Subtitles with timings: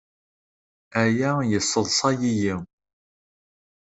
[1.01, 2.53] Aya yesseḍsay-iyi.